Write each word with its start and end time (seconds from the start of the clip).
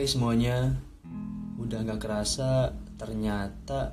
Hai 0.00 0.08
semuanya, 0.08 0.80
udah 1.60 1.84
gak 1.84 2.00
kerasa 2.00 2.72
ternyata 2.96 3.92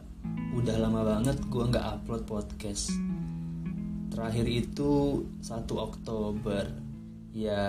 udah 0.55 0.79
lama 0.79 1.03
banget 1.03 1.35
gue 1.51 1.67
gak 1.67 1.83
upload 1.83 2.23
podcast. 2.23 2.95
Terakhir 4.07 4.47
itu 4.47 5.27
1 5.43 5.67
Oktober, 5.67 6.63
ya 7.35 7.59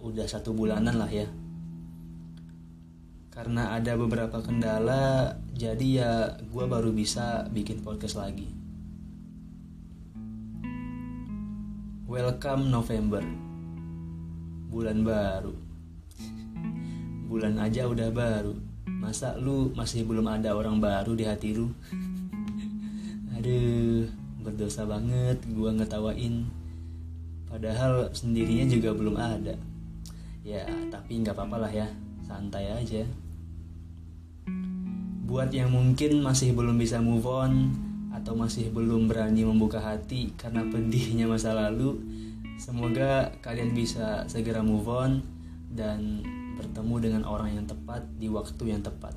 udah 0.00 0.24
satu 0.24 0.56
bulanan 0.56 0.96
lah 0.96 1.12
ya. 1.12 1.28
Karena 3.28 3.76
ada 3.76 3.92
beberapa 4.00 4.40
kendala, 4.40 5.36
jadi 5.52 5.86
ya 6.00 6.12
gue 6.48 6.64
baru 6.64 6.96
bisa 6.96 7.44
bikin 7.52 7.84
podcast 7.84 8.16
lagi. 8.16 8.48
Welcome 12.08 12.72
November, 12.72 13.20
bulan 14.72 15.04
baru 15.04 15.66
bulan 17.26 17.58
aja 17.58 17.90
udah 17.90 18.08
baru. 18.14 18.54
Masa 18.86 19.34
lu 19.36 19.74
masih 19.74 20.06
belum 20.06 20.30
ada 20.30 20.54
orang 20.54 20.78
baru 20.78 21.12
di 21.18 21.26
hati 21.26 21.52
lu? 21.52 21.68
Aduh 23.36 24.06
berdosa 24.46 24.86
banget 24.86 25.42
gua 25.50 25.74
ngetawain. 25.74 26.46
Padahal 27.50 28.14
sendirinya 28.14 28.70
juga 28.70 28.94
belum 28.94 29.18
ada. 29.18 29.58
Ya 30.46 30.62
tapi 30.88 31.18
nggak 31.18 31.34
apa-apa 31.34 31.66
lah 31.66 31.72
ya. 31.74 31.90
Santai 32.22 32.70
aja. 32.70 33.02
Buat 35.26 35.50
yang 35.50 35.74
mungkin 35.74 36.22
masih 36.22 36.54
belum 36.54 36.78
bisa 36.78 37.02
move 37.02 37.26
on 37.26 37.74
atau 38.14 38.32
masih 38.32 38.70
belum 38.70 39.10
berani 39.10 39.44
membuka 39.44 39.82
hati 39.82 40.32
karena 40.40 40.64
pedihnya 40.64 41.28
masa 41.28 41.52
lalu 41.52 42.00
semoga 42.56 43.28
kalian 43.44 43.76
bisa 43.76 44.24
segera 44.24 44.64
move 44.64 44.88
on 44.88 45.20
dan 45.68 46.24
bertemu 46.56 46.94
dengan 46.98 47.22
orang 47.28 47.52
yang 47.52 47.66
tepat 47.68 48.02
di 48.16 48.32
waktu 48.32 48.72
yang 48.72 48.80
tepat. 48.80 49.12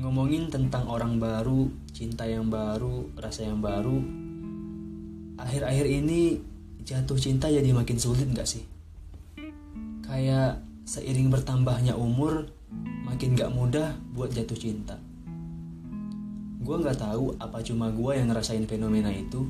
Ngomongin 0.00 0.50
tentang 0.50 0.90
orang 0.90 1.22
baru, 1.22 1.70
cinta 1.94 2.26
yang 2.26 2.50
baru, 2.50 3.10
rasa 3.18 3.46
yang 3.46 3.62
baru, 3.62 4.00
akhir-akhir 5.38 5.86
ini 5.86 6.40
jatuh 6.82 7.18
cinta 7.20 7.46
jadi 7.46 7.70
makin 7.70 7.98
sulit 8.00 8.26
gak 8.34 8.48
sih? 8.48 8.64
Kayak 10.02 10.62
seiring 10.88 11.30
bertambahnya 11.30 11.94
umur, 11.94 12.50
makin 13.06 13.36
gak 13.36 13.52
mudah 13.54 13.94
buat 14.14 14.32
jatuh 14.34 14.56
cinta. 14.56 14.96
Gue 16.60 16.76
gak 16.80 16.98
tahu 16.98 17.36
apa 17.38 17.60
cuma 17.62 17.90
gue 17.92 18.12
yang 18.16 18.30
ngerasain 18.32 18.64
fenomena 18.66 19.10
itu, 19.12 19.46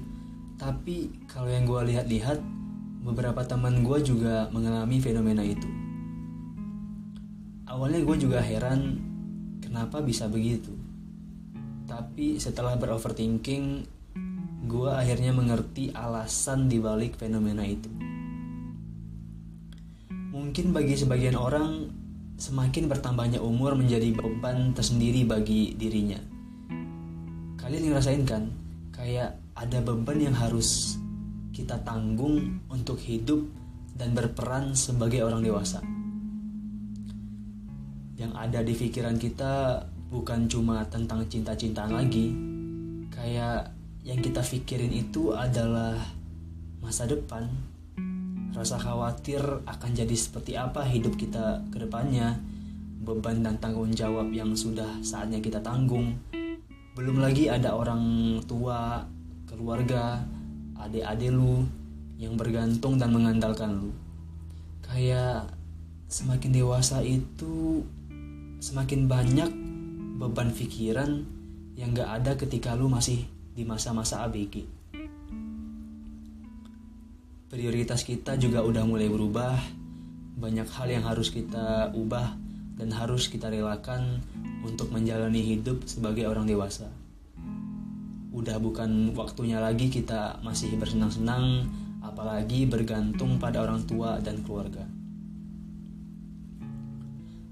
tapi 0.61 1.09
kalau 1.31 1.49
yang 1.49 1.65
gue 1.65 1.95
lihat-lihat, 1.95 2.60
beberapa 3.01 3.41
teman 3.49 3.81
gue 3.81 3.99
juga 4.05 4.53
mengalami 4.53 5.01
fenomena 5.01 5.41
itu. 5.41 5.67
Awalnya 7.65 8.05
gue 8.05 8.17
juga 8.21 8.45
heran 8.45 9.01
kenapa 9.65 10.05
bisa 10.05 10.29
begitu. 10.29 10.75
Tapi 11.89 12.37
setelah 12.37 12.77
beroverthinking, 12.77 13.87
gue 14.69 14.91
akhirnya 14.93 15.33
mengerti 15.33 15.91
alasan 15.97 16.69
dibalik 16.69 17.17
fenomena 17.17 17.65
itu. 17.65 17.89
Mungkin 20.31 20.71
bagi 20.71 20.95
sebagian 20.95 21.35
orang, 21.35 21.91
semakin 22.39 22.87
bertambahnya 22.87 23.43
umur 23.43 23.75
menjadi 23.75 24.15
beban 24.15 24.77
tersendiri 24.77 25.27
bagi 25.27 25.75
dirinya. 25.75 26.19
Kalian 27.59 27.91
ngerasain 27.91 28.23
kan? 28.29 28.51
Kayak 28.95 29.41
ada 29.57 29.79
beban 29.83 30.19
yang 30.21 30.37
harus 30.37 31.01
kita 31.61 31.77
tanggung 31.85 32.65
untuk 32.73 32.97
hidup 32.97 33.45
dan 33.93 34.17
berperan 34.17 34.73
sebagai 34.73 35.21
orang 35.21 35.45
dewasa. 35.45 35.85
Yang 38.17 38.33
ada 38.33 38.61
di 38.65 38.73
pikiran 38.73 39.21
kita 39.21 39.85
bukan 40.09 40.49
cuma 40.49 40.89
tentang 40.89 41.29
cinta-cintaan 41.29 41.93
lagi, 41.93 42.33
kayak 43.13 43.77
yang 44.01 44.25
kita 44.25 44.41
pikirin 44.41 44.93
itu 44.97 45.37
adalah 45.37 46.01
masa 46.81 47.05
depan. 47.05 47.45
Rasa 48.57 48.81
khawatir 48.81 49.41
akan 49.69 49.91
jadi 49.93 50.17
seperti 50.17 50.57
apa 50.57 50.81
hidup 50.89 51.21
kita 51.21 51.61
ke 51.69 51.85
depannya, 51.85 52.41
beban 53.05 53.45
dan 53.45 53.61
tanggung 53.61 53.93
jawab 53.93 54.33
yang 54.33 54.57
sudah 54.57 55.05
saatnya 55.05 55.45
kita 55.45 55.61
tanggung. 55.61 56.17
Belum 56.97 57.21
lagi 57.21 57.53
ada 57.53 57.77
orang 57.77 58.37
tua, 58.49 59.05
keluarga, 59.45 60.25
adik-adik 60.85 61.31
lu 61.33 61.65
yang 62.21 62.37
bergantung 62.37 63.01
dan 63.01 63.13
mengandalkan 63.13 63.81
lu. 63.81 63.93
Kayak 64.85 65.49
semakin 66.11 66.51
dewasa 66.53 67.01
itu 67.01 67.85
semakin 68.61 69.09
banyak 69.09 69.51
beban 70.21 70.53
pikiran 70.53 71.25
yang 71.81 71.97
gak 71.97 72.11
ada 72.21 72.33
ketika 72.37 72.77
lu 72.77 72.93
masih 72.93 73.25
di 73.57 73.65
masa-masa 73.65 74.25
ABG. 74.29 74.69
Prioritas 77.51 78.07
kita 78.07 78.39
juga 78.39 78.63
udah 78.63 78.85
mulai 78.87 79.11
berubah, 79.11 79.59
banyak 80.39 80.69
hal 80.71 80.89
yang 80.93 81.05
harus 81.09 81.33
kita 81.35 81.91
ubah 81.97 82.37
dan 82.79 82.95
harus 82.95 83.27
kita 83.27 83.51
relakan 83.51 84.23
untuk 84.63 84.93
menjalani 84.95 85.43
hidup 85.43 85.83
sebagai 85.89 86.29
orang 86.31 86.47
dewasa 86.47 86.89
udah 88.41 88.57
bukan 88.57 89.13
waktunya 89.13 89.61
lagi 89.61 89.93
kita 89.93 90.41
masih 90.41 90.75
bersenang-senang 90.81 91.69
apalagi 92.01 92.65
bergantung 92.65 93.37
pada 93.37 93.61
orang 93.61 93.85
tua 93.85 94.17
dan 94.25 94.41
keluarga. 94.41 94.89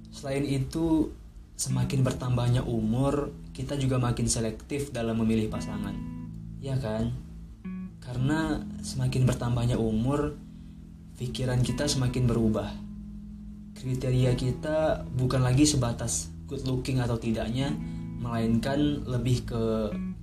Selain 0.08 0.42
itu, 0.42 1.12
semakin 1.54 2.02
bertambahnya 2.02 2.64
umur, 2.66 3.30
kita 3.54 3.78
juga 3.78 4.00
makin 4.00 4.26
selektif 4.26 4.90
dalam 4.90 5.20
memilih 5.22 5.46
pasangan. 5.52 5.94
Ya 6.58 6.74
kan? 6.80 7.14
Karena 8.02 8.58
semakin 8.82 9.28
bertambahnya 9.28 9.76
umur, 9.78 10.34
pikiran 11.20 11.62
kita 11.62 11.86
semakin 11.86 12.24
berubah. 12.26 12.72
Kriteria 13.78 14.34
kita 14.34 15.06
bukan 15.14 15.44
lagi 15.44 15.68
sebatas 15.68 16.32
good 16.50 16.66
looking 16.66 16.98
atau 16.98 17.20
tidaknya, 17.20 17.70
melainkan 18.18 19.06
lebih 19.06 19.46
ke 19.46 19.64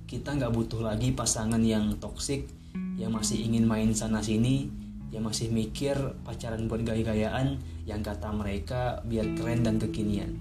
kita 0.06 0.38
nggak 0.38 0.54
butuh 0.54 0.86
lagi 0.86 1.10
pasangan 1.10 1.58
yang 1.60 1.98
toksik 1.98 2.46
yang 2.94 3.10
masih 3.10 3.42
ingin 3.42 3.66
main 3.66 3.90
sana 3.90 4.22
sini 4.22 4.70
yang 5.10 5.26
masih 5.26 5.50
mikir 5.50 5.98
pacaran 6.22 6.66
buat 6.66 6.82
gaya-gayaan 6.82 7.58
yang 7.86 8.02
kata 8.02 8.30
mereka 8.34 9.02
biar 9.06 9.34
keren 9.38 9.62
dan 9.62 9.78
kekinian. 9.78 10.34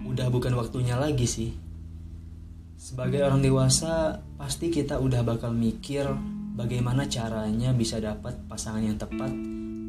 Udah 0.00 0.32
bukan 0.32 0.56
waktunya 0.56 0.96
lagi 0.96 1.28
sih. 1.28 1.52
Sebagai 2.80 3.20
orang 3.20 3.44
dewasa 3.44 4.24
pasti 4.40 4.72
kita 4.72 4.96
udah 4.96 5.20
bakal 5.20 5.52
mikir 5.52 6.08
bagaimana 6.56 7.04
caranya 7.04 7.76
bisa 7.76 8.00
dapat 8.00 8.40
pasangan 8.48 8.80
yang 8.80 8.96
tepat 8.96 9.28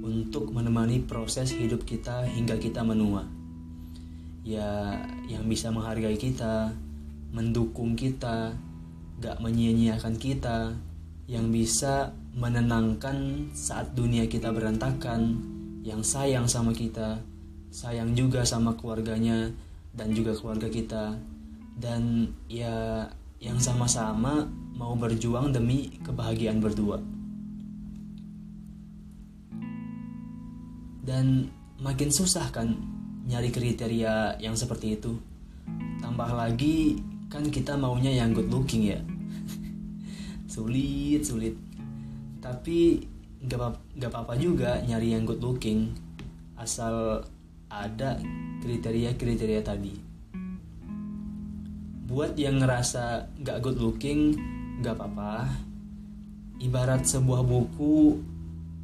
untuk 0.04 0.52
menemani 0.52 1.00
proses 1.00 1.56
hidup 1.56 1.88
kita 1.88 2.28
hingga 2.28 2.60
kita 2.60 2.84
menua. 2.84 3.24
Ya 4.44 5.00
yang 5.32 5.48
bisa 5.48 5.72
menghargai 5.72 6.20
kita 6.20 6.76
mendukung 7.32 7.96
kita, 7.96 8.56
gak 9.24 9.40
menyia-nyiakan 9.40 10.16
kita, 10.20 10.76
yang 11.32 11.48
bisa 11.48 12.12
menenangkan 12.36 13.48
saat 13.56 13.96
dunia 13.96 14.28
kita 14.28 14.52
berantakan, 14.52 15.40
yang 15.82 16.04
sayang 16.04 16.46
sama 16.46 16.76
kita, 16.76 17.24
sayang 17.72 18.12
juga 18.14 18.44
sama 18.44 18.76
keluarganya 18.76 19.48
dan 19.96 20.12
juga 20.12 20.36
keluarga 20.36 20.68
kita, 20.68 21.16
dan 21.80 22.32
ya 22.52 23.08
yang 23.40 23.58
sama-sama 23.58 24.46
mau 24.76 24.94
berjuang 24.94 25.56
demi 25.56 25.90
kebahagiaan 26.04 26.60
berdua. 26.60 27.00
Dan 31.02 31.50
makin 31.82 32.14
susah 32.14 32.54
kan 32.54 32.78
nyari 33.26 33.50
kriteria 33.50 34.38
yang 34.38 34.54
seperti 34.54 35.00
itu. 35.00 35.18
Tambah 35.98 36.30
lagi 36.38 37.02
kan 37.32 37.48
kita 37.48 37.80
maunya 37.80 38.12
yang 38.12 38.36
good 38.36 38.52
looking 38.52 38.92
ya. 38.92 39.00
Sulit 40.52 41.24
sulit. 41.24 41.56
Tapi 42.44 43.00
nggak 43.48 44.12
apa-apa 44.12 44.36
juga 44.36 44.84
nyari 44.84 45.16
yang 45.16 45.24
good 45.24 45.40
looking 45.40 45.96
asal 46.60 47.24
ada 47.72 48.20
kriteria-kriteria 48.60 49.64
tadi. 49.64 49.96
Buat 52.12 52.36
yang 52.36 52.60
ngerasa 52.60 53.32
nggak 53.40 53.58
good 53.64 53.80
looking 53.80 54.36
nggak 54.84 55.00
apa-apa. 55.00 55.48
Ibarat 56.60 57.08
sebuah 57.08 57.48
buku 57.48 58.20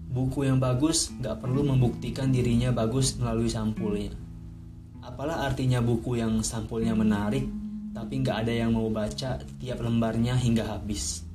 buku 0.07 0.47
yang 0.47 0.63
bagus 0.63 1.11
nggak 1.19 1.43
perlu 1.43 1.67
membuktikan 1.67 2.31
dirinya 2.31 2.71
bagus 2.71 3.19
melalui 3.19 3.51
sampulnya. 3.51 4.15
Apalah 5.03 5.43
artinya 5.43 5.83
buku 5.83 6.15
yang 6.15 6.39
sampulnya 6.39 6.95
menarik 6.95 7.66
tapi 7.97 8.21
nggak 8.21 8.45
ada 8.45 8.53
yang 8.53 8.77
mau 8.77 8.85
baca 8.93 9.41
tiap 9.57 9.81
lembarnya 9.81 10.37
hingga 10.37 10.69
habis. 10.69 11.25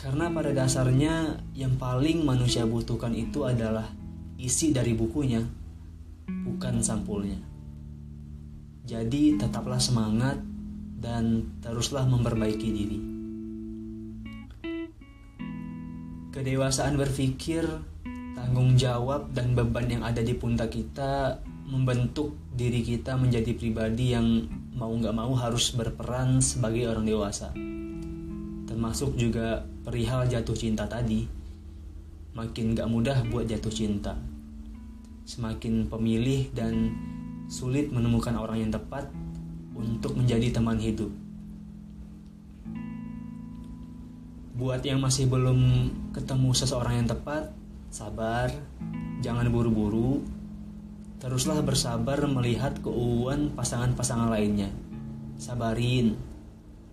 Karena 0.00 0.32
pada 0.32 0.56
dasarnya 0.56 1.44
yang 1.52 1.76
paling 1.76 2.24
manusia 2.24 2.64
butuhkan 2.64 3.12
itu 3.12 3.44
adalah 3.44 3.84
isi 4.40 4.72
dari 4.72 4.96
bukunya, 4.96 5.44
bukan 6.24 6.80
sampulnya. 6.80 7.36
Jadi 8.88 9.36
tetaplah 9.36 9.76
semangat 9.76 10.40
dan 10.96 11.52
teruslah 11.60 12.08
memperbaiki 12.08 12.68
diri. 12.72 13.00
Kedewasaan 16.32 16.96
berpikir, 16.96 17.68
tanggung 18.32 18.72
jawab 18.80 19.36
dan 19.36 19.52
beban 19.52 19.84
yang 19.84 20.00
ada 20.06 20.24
di 20.24 20.32
pundak 20.32 20.72
kita 20.72 21.44
membentuk 21.68 22.32
diri 22.56 22.80
kita 22.80 23.20
menjadi 23.20 23.52
pribadi 23.52 24.16
yang 24.16 24.48
mau 24.72 24.88
nggak 24.88 25.12
mau 25.12 25.36
harus 25.36 25.68
berperan 25.76 26.40
sebagai 26.40 26.88
orang 26.88 27.04
dewasa. 27.04 27.52
Termasuk 28.64 29.20
juga 29.20 29.68
perihal 29.84 30.24
jatuh 30.32 30.56
cinta 30.56 30.88
tadi. 30.88 31.28
Makin 32.32 32.78
gak 32.78 32.86
mudah 32.86 33.18
buat 33.28 33.50
jatuh 33.50 33.72
cinta. 33.72 34.14
Semakin 35.26 35.90
pemilih 35.90 36.48
dan 36.54 36.94
sulit 37.50 37.90
menemukan 37.90 38.36
orang 38.38 38.62
yang 38.62 38.72
tepat 38.72 39.10
untuk 39.74 40.14
menjadi 40.14 40.54
teman 40.54 40.78
hidup. 40.78 41.10
Buat 44.54 44.86
yang 44.86 45.02
masih 45.02 45.26
belum 45.26 45.90
ketemu 46.14 46.50
seseorang 46.54 47.02
yang 47.02 47.08
tepat, 47.10 47.50
sabar, 47.90 48.50
jangan 49.22 49.50
buru-buru, 49.50 50.22
teruslah 51.18 51.58
bersabar 51.66 52.22
melihat 52.30 52.78
keuuan 52.78 53.50
pasangan-pasangan 53.58 54.30
lainnya. 54.30 54.70
Sabarin, 55.34 56.14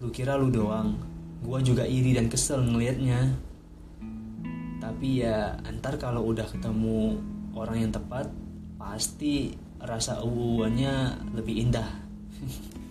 lu 0.01 0.09
kira 0.09 0.33
lu 0.37 0.49
doang, 0.49 0.97
gua 1.45 1.61
juga 1.61 1.85
iri 1.85 2.17
dan 2.17 2.29
kesel 2.29 2.65
ngelihatnya. 2.65 3.37
Tapi 4.81 5.25
ya 5.25 5.57
antar 5.65 5.97
kalau 6.01 6.25
udah 6.29 6.45
ketemu 6.49 7.21
orang 7.53 7.85
yang 7.85 7.91
tepat, 7.93 8.29
pasti 8.81 9.53
rasa 9.81 10.21
uuannya 10.25 11.25
lebih 11.37 11.69
indah. 11.69 11.89